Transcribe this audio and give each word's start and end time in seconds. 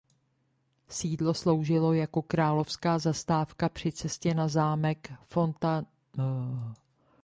Sídlo 0.89 1.33
sloužilo 1.33 1.93
jako 1.93 2.21
královská 2.21 2.99
zastávka 2.99 3.69
při 3.69 3.91
cestě 3.91 4.33
na 4.33 4.47
zámek 4.47 5.11
Fontainebleau. 5.23 6.73